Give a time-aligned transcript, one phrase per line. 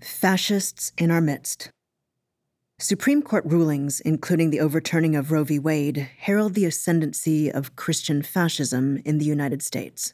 [0.00, 1.70] Fascists in our midst.
[2.78, 5.58] Supreme Court rulings, including the overturning of Roe v.
[5.58, 10.12] Wade, herald the ascendancy of Christian fascism in the United States.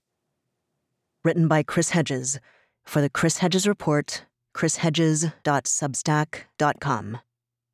[1.24, 2.38] Written by Chris Hedges
[2.84, 4.24] for the Chris Hedges Report,
[4.54, 7.18] chrishedges.substack.com.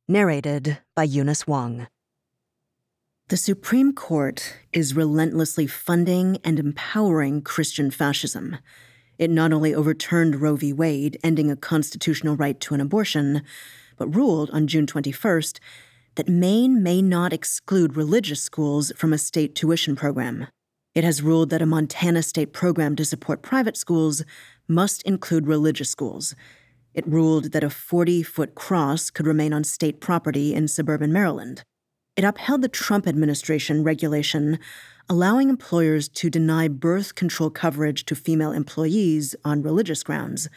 [0.07, 1.85] Narrated by Eunice Wong.
[3.27, 8.57] The Supreme Court is relentlessly funding and empowering Christian fascism.
[9.19, 10.71] It not only overturned Roe v.
[10.71, 13.41] Wade, ending a constitutional right to an abortion,
[13.97, 15.59] but ruled on June 21st
[16.15, 20.47] that Maine may not exclude religious schools from a state tuition program.
[20.95, 24.23] It has ruled that a Montana state program to support private schools
[24.69, 26.33] must include religious schools.
[26.93, 31.61] It ruled that a 40 foot cross could remain on state property in suburban Maryland.
[32.15, 34.59] It upheld the Trump administration regulation
[35.09, 40.47] allowing employers to deny birth control coverage to female employees on religious grounds.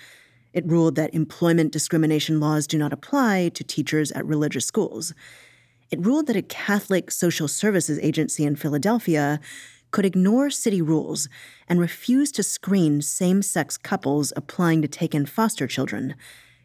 [0.52, 5.14] It ruled that employment discrimination laws do not apply to teachers at religious schools.
[5.90, 9.40] It ruled that a Catholic social services agency in Philadelphia
[9.90, 11.30] could ignore city rules
[11.66, 16.14] and refuse to screen same sex couples applying to take in foster children.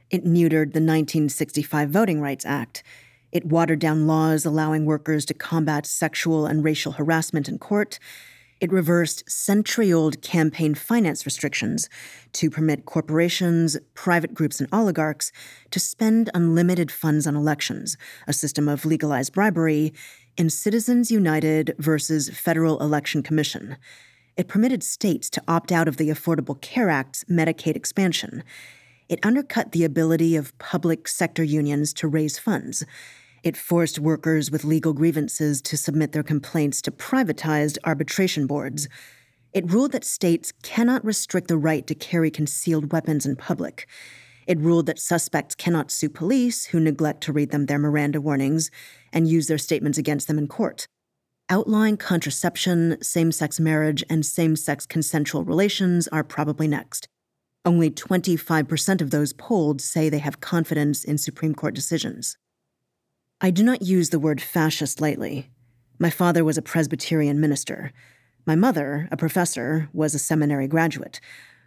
[0.10, 2.84] It neutered the 1965 Voting Rights Act.
[3.32, 8.00] It watered down laws allowing workers to combat sexual and racial harassment in court.
[8.60, 11.90] It reversed century old campaign finance restrictions
[12.34, 15.32] to permit corporations, private groups, and oligarchs
[15.72, 19.94] to spend unlimited funds on elections, a system of legalized bribery,
[20.38, 23.78] in Citizens United versus Federal Election Commission.
[24.38, 28.44] It permitted states to opt out of the Affordable Care Act's Medicaid expansion.
[29.10, 32.86] It undercut the ability of public sector unions to raise funds.
[33.44, 38.90] It forced workers with legal grievances to submit their complaints to privatized arbitration boards.
[39.54, 43.88] It ruled that states cannot restrict the right to carry concealed weapons in public.
[44.46, 48.72] It ruled that suspects cannot sue police who neglect to read them their Miranda warnings
[49.14, 50.88] and use their statements against them in court.
[51.50, 57.08] Outlawing contraception, same sex marriage, and same sex consensual relations are probably next.
[57.68, 62.38] Only 25% of those polled say they have confidence in Supreme Court decisions.
[63.42, 65.50] I do not use the word fascist lightly.
[66.00, 67.92] My father was a Presbyterian minister.
[68.46, 71.20] My mother, a professor, was a seminary graduate.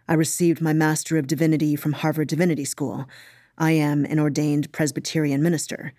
[0.07, 3.05] I received my Master of Divinity from Harvard Divinity School.
[3.59, 5.93] I am an ordained Presbyterian minister.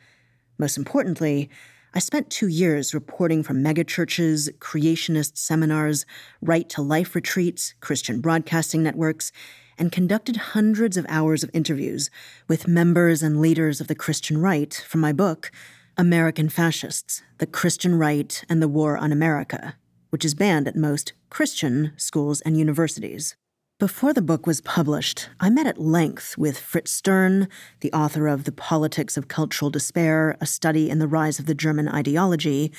[0.58, 1.48] Most importantly,
[1.94, 6.06] I spent two years reporting from megachurches, creationist seminars,
[6.40, 9.30] right to life retreats, Christian broadcasting networks,
[9.78, 12.10] and conducted hundreds of hours of interviews
[12.48, 15.50] with members and leaders of the Christian right from my book,
[15.96, 19.76] American Fascists The Christian Right and the War on America,
[20.10, 23.36] which is banned at most Christian schools and universities.
[23.78, 27.48] Before the book was published, I met at length with Fritz Stern,
[27.80, 31.54] the author of The Politics of Cultural Despair, a study in the rise of the
[31.54, 32.72] German ideology,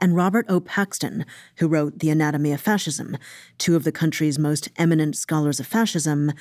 [0.00, 0.60] and Robert O.
[0.60, 1.24] Paxton,
[1.56, 3.16] who wrote The Anatomy of Fascism,
[3.58, 6.32] two of the country's most eminent scholars of fascism,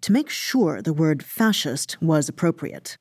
[0.00, 2.98] to make sure the word fascist was appropriate.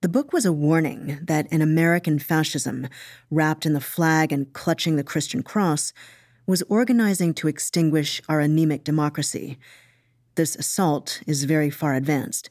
[0.00, 2.88] The book was a warning that an American fascism,
[3.30, 5.92] wrapped in the flag and clutching the Christian cross,
[6.46, 9.58] was organizing to extinguish our anemic democracy.
[10.36, 12.48] This assault is very far advanced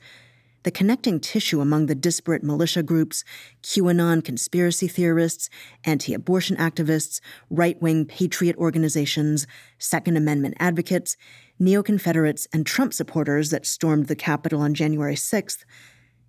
[0.67, 3.23] the connecting tissue among the disparate militia groups,
[3.63, 5.49] QAnon conspiracy theorists,
[5.85, 9.47] anti abortion activists, right wing patriot organizations,
[9.79, 11.15] Second Amendment advocates,
[11.57, 15.63] neo Confederates, and Trump supporters that stormed the Capitol on January 6th,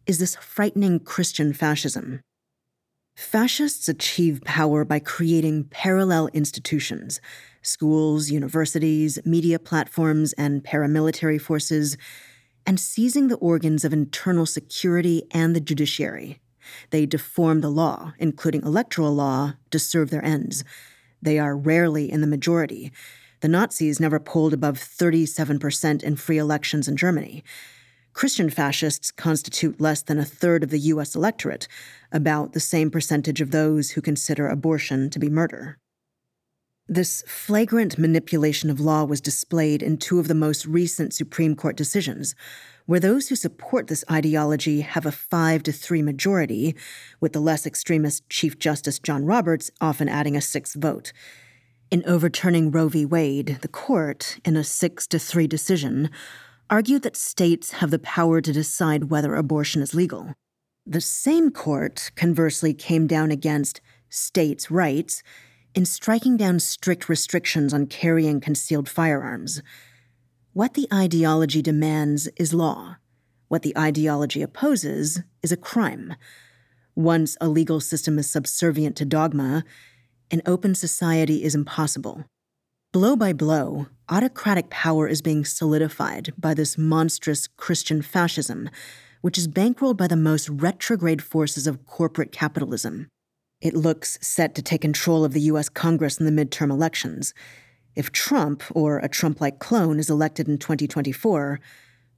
[0.06, 2.20] is this frightening Christian fascism.
[3.16, 7.20] Fascists achieve power by creating parallel institutions
[7.60, 11.96] schools, universities, media platforms, and paramilitary forces
[12.66, 16.40] and seizing the organs of internal security and the judiciary.
[16.90, 20.64] They deform the law, including electoral law, to serve their ends.
[21.22, 22.92] They are rarely in the majority.
[23.40, 27.42] The Nazis never polled above 37% in free elections in Germany.
[28.12, 31.14] Christian fascists constitute less than a third of the U.S.
[31.14, 31.68] electorate,
[32.10, 35.78] about the same percentage of those who consider abortion to be murder.
[36.90, 41.76] This flagrant manipulation of law was displayed in two of the most recent Supreme Court
[41.76, 42.34] decisions,
[42.86, 46.74] where those who support this ideology have a 5 to 3 majority,
[47.20, 51.12] with the less extremist Chief Justice John Roberts often adding a sixth vote.
[51.90, 53.04] In overturning Roe v.
[53.04, 56.08] Wade, the court, in a 6 to 3 decision,
[56.70, 60.32] argued that states have the power to decide whether abortion is legal.
[60.86, 65.22] The same court, conversely, came down against states' rights
[65.74, 69.62] in striking down strict restrictions on carrying concealed firearms.
[70.52, 72.96] What the ideology demands is law.
[73.48, 76.14] What the ideology opposes is a crime.
[76.94, 79.64] Once a legal system is subservient to dogma,
[80.30, 82.24] an open society is impossible.
[82.92, 88.68] Blow by blow, autocratic power is being solidified by this monstrous Christian fascism,
[89.20, 93.08] which is bankrolled by the most retrograde forces of corporate capitalism.
[93.60, 97.34] It looks set to take control of the US Congress in the midterm elections.
[97.96, 101.58] If Trump, or a Trump like clone, is elected in 2024,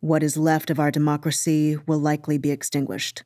[0.00, 3.22] what is left of our democracy will likely be extinguished.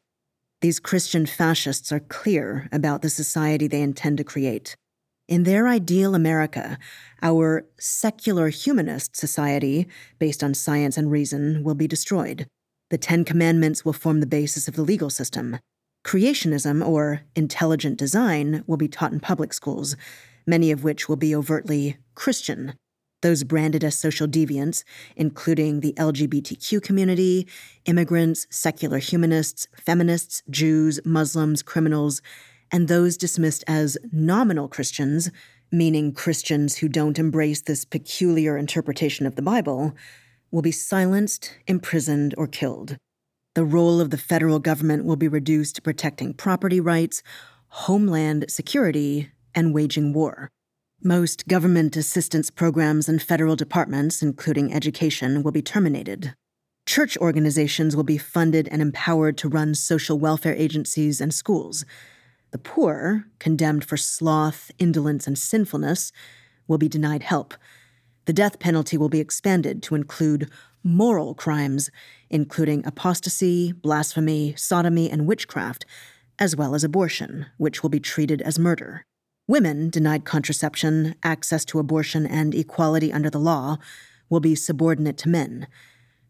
[0.61, 4.77] These Christian fascists are clear about the society they intend to create.
[5.27, 6.79] In their ideal America,
[7.23, 9.89] our secular humanist society,
[10.19, 12.47] based on science and reason, will be destroyed.
[12.91, 15.59] The Ten Commandments will form the basis of the legal system.
[16.05, 19.97] Creationism, or intelligent design, will be taught in public schools,
[20.47, 22.75] many of which will be overtly Christian
[23.25, 24.85] those branded as social deviants,
[25.17, 27.49] including the LGBTQ community,
[27.87, 32.21] immigrants, secular humanists, feminists, Jews, Muslims, criminals,
[32.71, 35.31] and those dismissed as nominal Christians,
[35.73, 39.95] meaning Christians who don't embrace this peculiar interpretation of the Bible,
[40.51, 42.99] will be silenced, imprisoned, or killed.
[43.55, 47.23] The role of the federal government will be reduced to protecting property rights,
[47.69, 50.51] homeland security, and waging war.
[51.01, 56.35] Most government assistance programs and federal departments, including education, will be terminated.
[56.85, 61.85] Church organizations will be funded and empowered to run social welfare agencies and schools.
[62.51, 66.11] The poor, condemned for sloth, indolence, and sinfulness,
[66.67, 67.55] will be denied help.
[68.27, 70.51] The death penalty will be expanded to include
[70.83, 71.91] moral crimes,
[72.31, 75.85] including apostasy, blasphemy, sodomy, and witchcraft,
[76.39, 79.05] as well as abortion, which will be treated as murder.
[79.47, 83.77] Women denied contraception, access to abortion, and equality under the law
[84.31, 85.67] will be subordinate to men.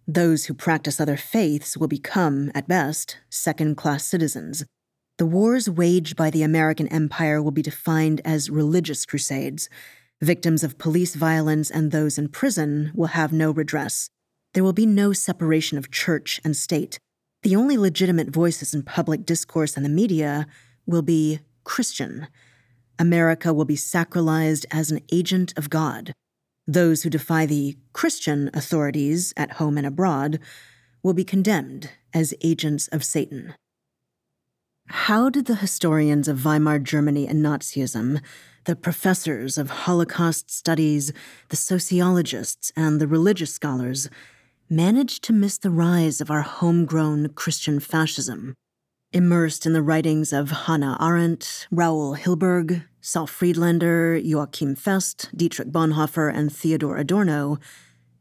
[0.06, 4.64] Those who practice other faiths will become, at best, second class citizens.
[5.16, 9.68] The wars waged by the American empire will be defined as religious crusades.
[10.24, 14.08] Victims of police violence and those in prison will have no redress.
[14.54, 16.98] There will be no separation of church and state.
[17.42, 20.46] The only legitimate voices in public discourse and the media
[20.86, 22.28] will be Christian.
[22.98, 26.14] America will be sacralized as an agent of God.
[26.66, 30.40] Those who defy the Christian authorities at home and abroad
[31.02, 33.52] will be condemned as agents of Satan.
[34.88, 38.22] How did the historians of Weimar Germany and Nazism,
[38.64, 41.12] the professors of Holocaust studies,
[41.50, 44.08] the sociologists, and the religious scholars
[44.70, 48.54] managed to miss the rise of our homegrown Christian fascism?
[49.12, 56.34] Immersed in the writings of Hannah Arendt, Raoul Hilberg, Saul Friedlander, Joachim Fest, Dietrich Bonhoeffer,
[56.34, 57.58] and Theodor Adorno,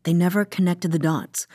[0.04, 1.48] they never connected the dots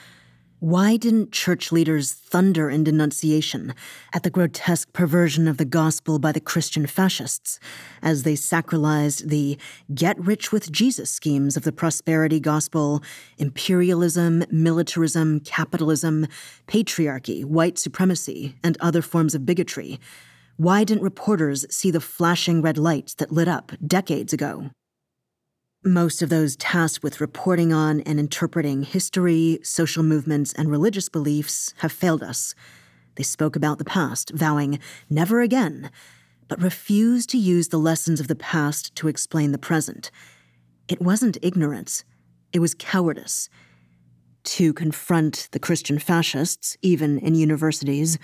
[0.61, 3.73] why didn't church leaders thunder in denunciation
[4.13, 7.61] at the grotesque perversion of the gospel by the Christian fascists
[8.03, 9.57] as they sacralized the
[9.95, 13.03] get rich with Jesus schemes of the prosperity gospel,
[13.39, 16.27] imperialism, militarism, capitalism,
[16.67, 20.01] patriarchy, white supremacy, and other forms of bigotry?
[20.57, 24.71] Why didn't reporters see the flashing red lights that lit up decades ago?
[25.89, 31.73] Most of those tasked with reporting on and interpreting history, social movements, and religious beliefs
[31.79, 32.55] have failed us.
[33.15, 35.91] They spoke about the past, vowing never again,
[36.47, 40.11] but refused to use the lessons of the past to explain the present.
[40.89, 42.05] It wasn't ignorance,
[42.53, 43.49] it was cowardice.
[44.45, 48.19] To confront the Christian fascists, even in universities,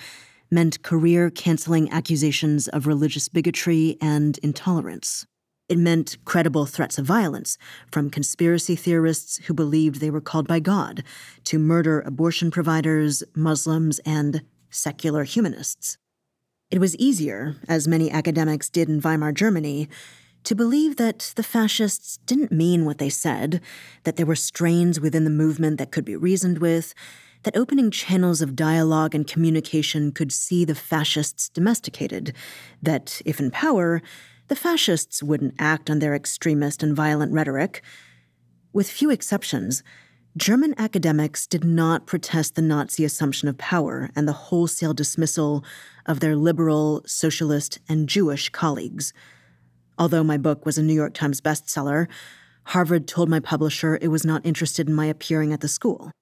[0.51, 5.27] meant career canceling accusations of religious bigotry and intolerance.
[5.69, 7.57] It meant credible threats of violence
[7.91, 11.03] from conspiracy theorists who believed they were called by God
[11.45, 15.97] to murder abortion providers, Muslims, and secular humanists.
[16.71, 19.89] It was easier, as many academics did in Weimar Germany,
[20.43, 23.63] to believe that the fascists didn't mean what they said,
[24.03, 26.93] that there were strains within the movement that could be reasoned with,
[27.45, 32.35] that opening channels of dialogue and communication could see the fascists domesticated,
[32.83, 34.03] that, if in power,
[34.55, 37.83] the fascists wouldn't act on their extremist and violent rhetoric.
[38.73, 39.83] With few exceptions,
[40.37, 45.65] German academics did not protest the Nazi assumption of power and the wholesale dismissal
[46.07, 49.13] of their liberal, socialist, and Jewish colleagues.
[49.99, 52.07] Although my book was a New York Times bestseller,
[52.67, 56.13] Harvard told my publisher it was not interested in my appearing at the school.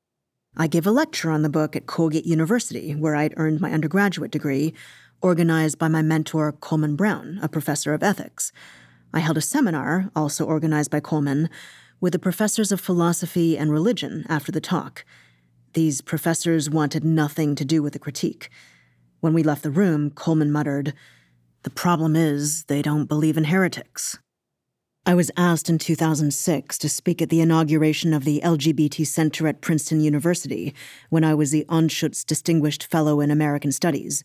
[0.57, 4.31] I gave a lecture on the book at Colgate University, where I'd earned my undergraduate
[4.31, 4.73] degree,
[5.23, 8.53] organized by my mentor, Coleman Brown, a professor of ethics.
[9.15, 11.49] I held a seminar, also organized by Coleman,
[12.01, 15.05] with the professors of philosophy and religion after the talk.
[15.75, 18.51] These professors wanted nothing to do with the critique.
[19.21, 20.93] When we left the room, Coleman muttered,
[21.63, 24.19] The problem is they don't believe in heretics.
[25.05, 29.61] I was asked in 2006 to speak at the inauguration of the LGBT Center at
[29.61, 30.75] Princeton University
[31.11, 34.23] when I was the Anschutz Distinguished Fellow in American Studies.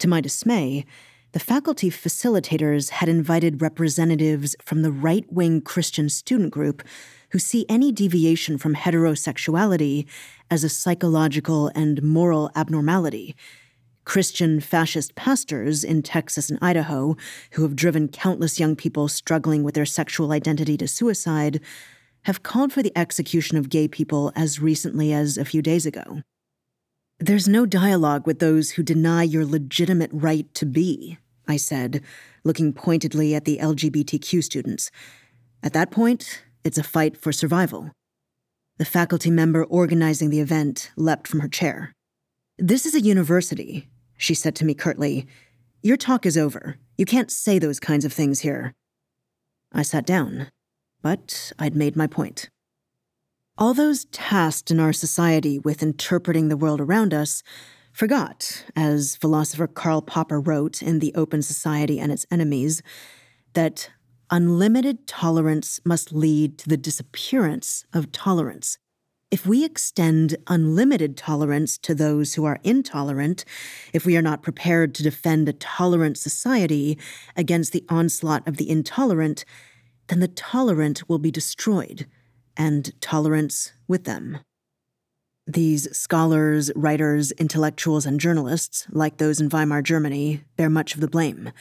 [0.00, 0.86] To my dismay,
[1.32, 6.82] the faculty facilitators had invited representatives from the right wing Christian student group
[7.32, 10.06] who see any deviation from heterosexuality
[10.50, 13.36] as a psychological and moral abnormality
[14.06, 17.16] Christian fascist pastors in Texas and Idaho,
[17.52, 21.60] who have driven countless young people struggling with their sexual identity to suicide,
[22.22, 26.22] have called for the execution of gay people as recently as a few days ago.
[27.22, 32.02] There's no dialogue with those who deny your legitimate right to be, I said,
[32.44, 34.90] looking pointedly at the LGBTQ students.
[35.62, 37.90] At that point, it's a fight for survival.
[38.78, 41.92] The faculty member organizing the event leapt from her chair.
[42.56, 45.26] This is a university, she said to me curtly.
[45.82, 46.78] Your talk is over.
[46.96, 48.72] You can't say those kinds of things here.
[49.74, 50.48] I sat down,
[51.02, 52.48] but I'd made my point.
[53.60, 57.42] All those tasked in our society with interpreting the world around us
[57.92, 62.82] forgot, as philosopher Karl Popper wrote in The Open Society and Its Enemies,
[63.52, 63.90] that
[64.30, 68.78] unlimited tolerance must lead to the disappearance of tolerance.
[69.30, 73.44] If we extend unlimited tolerance to those who are intolerant,
[73.92, 76.98] if we are not prepared to defend a tolerant society
[77.36, 79.44] against the onslaught of the intolerant,
[80.08, 82.06] then the tolerant will be destroyed,
[82.56, 84.38] and tolerance with them.
[85.46, 91.08] These scholars, writers, intellectuals, and journalists, like those in Weimar Germany, bear much of the
[91.08, 91.52] blame.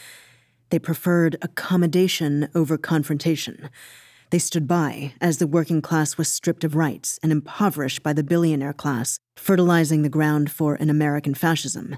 [0.69, 3.69] They preferred accommodation over confrontation
[4.31, 8.23] they stood by as the working class was stripped of rights and impoverished by the
[8.23, 11.97] billionaire class, fertilizing the ground for an American fascism.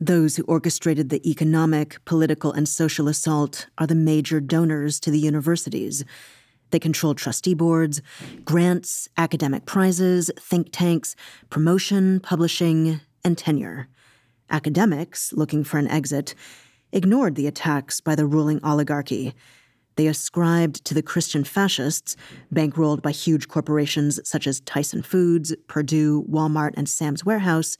[0.00, 5.18] Those who orchestrated the economic, political, and social assault are the major donors to the
[5.18, 6.04] universities.
[6.70, 8.02] They control trustee boards,
[8.44, 11.14] grants, academic prizes, think tanks,
[11.50, 13.88] promotion, publishing, and tenure.
[14.50, 16.34] Academics, looking for an exit,
[16.92, 19.34] ignored the attacks by the ruling oligarchy
[19.96, 22.16] they ascribed to the Christian fascists,
[22.54, 27.76] bankrolled by huge corporations such as Tyson Foods, Purdue, Walmart, and Sam's Warehouse,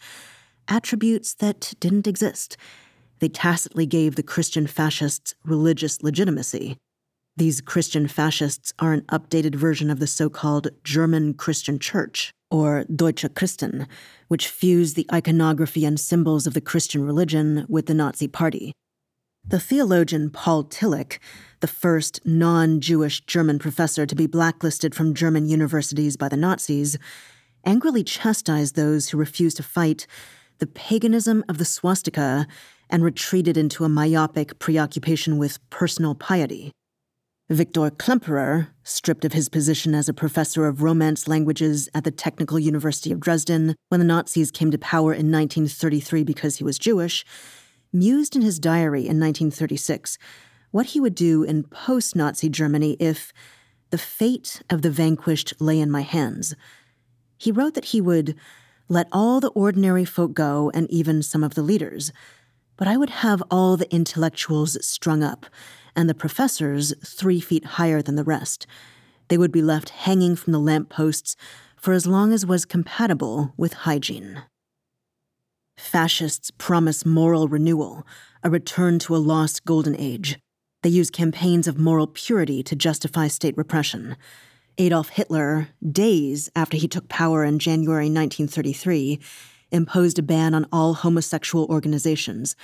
[0.67, 2.57] attributes that didn't exist.
[3.19, 6.79] They tacitly gave the Christian fascists religious legitimacy.
[7.39, 12.85] These Christian fascists are an updated version of the so called German Christian Church, or
[12.85, 13.87] Deutsche Christen,
[14.29, 18.73] which fused the iconography and symbols of the Christian religion with the Nazi Party.
[19.47, 21.19] The theologian Paul Tillich,
[21.61, 26.97] the first non Jewish German professor to be blacklisted from German universities by the Nazis,
[27.67, 30.07] angrily chastised those who refused to fight
[30.57, 32.47] the paganism of the swastika
[32.89, 36.73] and retreated into a myopic preoccupation with personal piety.
[37.49, 42.59] Victor Klemperer, stripped of his position as a professor of Romance languages at the Technical
[42.59, 47.25] University of Dresden when the Nazis came to power in 1933 because he was Jewish,
[47.93, 50.19] mused in his diary in 1936
[50.73, 53.33] what he would do in post Nazi Germany if
[53.91, 56.57] the fate of the vanquished lay in my hands.
[57.39, 58.35] He wrote that he would
[58.89, 62.13] let all the ordinary folk go and even some of the leaders,
[62.77, 65.47] but I would have all the intellectuals strung up
[65.97, 68.67] and the professors three feet higher than the rest.
[69.29, 71.35] They would be left hanging from the lamp posts
[71.77, 74.43] for as long as was compatible with hygiene.
[75.79, 78.07] Fascists promise moral renewal,
[78.43, 80.39] a return to a lost golden age.
[80.83, 84.17] They use campaigns of moral purity to justify state repression.
[84.79, 89.19] Adolf Hitler, days after he took power in January 1933,
[89.71, 92.57] imposed a ban on all homosexual organizations.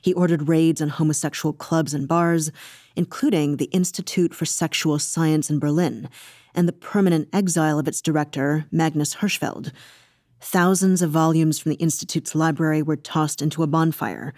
[0.00, 2.50] He ordered raids on homosexual clubs and bars,
[2.96, 6.08] including the Institute for Sexual Science in Berlin,
[6.54, 9.72] and the permanent exile of its director, Magnus Hirschfeld.
[10.40, 14.32] Thousands of volumes from the Institute's library were tossed into a bonfire.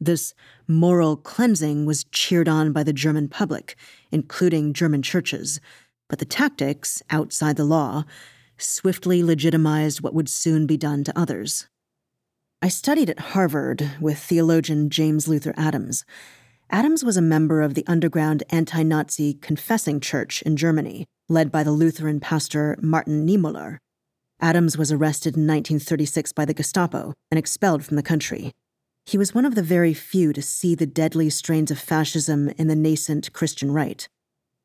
[0.00, 0.34] This
[0.68, 3.76] moral cleansing was cheered on by the German public,
[4.10, 5.60] including German churches,
[6.08, 8.04] but the tactics, outside the law,
[8.58, 11.68] swiftly legitimized what would soon be done to others.
[12.62, 16.06] I studied at Harvard with theologian James Luther Adams.
[16.70, 21.62] Adams was a member of the underground anti Nazi confessing church in Germany, led by
[21.62, 23.76] the Lutheran pastor Martin Niemöller.
[24.40, 28.52] Adams was arrested in 1936 by the Gestapo and expelled from the country.
[29.04, 32.68] He was one of the very few to see the deadly strains of fascism in
[32.68, 34.08] the nascent Christian right.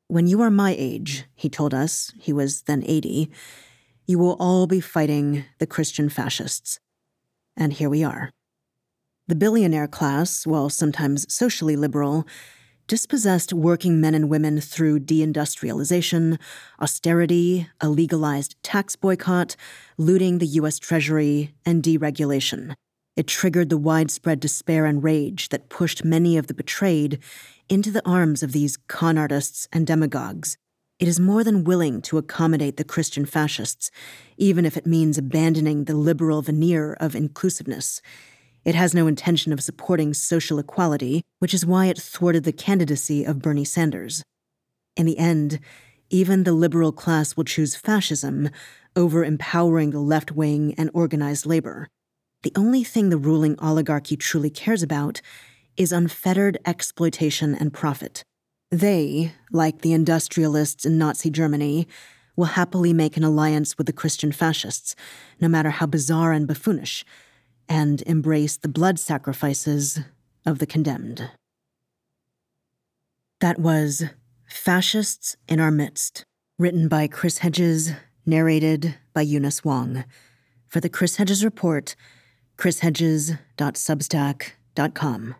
[0.07, 3.29] When you are my age, he told us, he was then 80,
[4.07, 6.79] you will all be fighting the Christian fascists.
[7.55, 8.31] And here we are.
[9.27, 12.27] The billionaire class, while sometimes socially liberal,
[12.87, 16.37] dispossessed working men and women through deindustrialization,
[16.81, 19.55] austerity, a legalized tax boycott,
[19.97, 20.79] looting the U.S.
[20.79, 22.73] Treasury, and deregulation.
[23.15, 27.19] It triggered the widespread despair and rage that pushed many of the betrayed
[27.69, 30.57] into the arms of these con artists and demagogues.
[31.01, 33.91] It is more than willing to accommodate the Christian fascists,
[34.37, 38.01] even if it means abandoning the liberal veneer of inclusiveness
[38.63, 43.23] it has no intention of supporting social equality, which is why it thwarted the candidacy
[43.23, 44.23] of Bernie Sanders.
[44.95, 45.59] In the end,
[46.11, 48.49] even the liberal class will choose fascism
[48.95, 51.87] over empowering the left wing and organized labor.
[52.43, 55.21] The only thing the ruling oligarchy truly cares about
[55.75, 58.23] is unfettered exploitation and profit.
[58.71, 61.89] They, like the industrialists in Nazi Germany,
[62.37, 64.95] will happily make an alliance with the Christian fascists,
[65.41, 67.03] no matter how bizarre and buffoonish
[67.67, 69.99] and embrace the blood sacrifices
[70.45, 71.29] of the condemned.
[73.39, 74.03] That was
[74.45, 76.25] Fascists in Our Midst,
[76.59, 77.91] written by Chris Hedges,
[78.25, 80.03] narrated by Eunice Wong.
[80.67, 81.95] For the Chris Hedges Report,
[82.57, 85.35] chrishedges.substack.com.